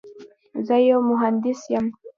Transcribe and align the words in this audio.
زه 0.67 0.75
یو 0.89 0.99
مهندس 1.09 1.59
یم. 1.73 1.85